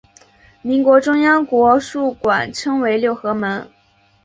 [0.63, 3.69] 民国中央国术馆称为六合门。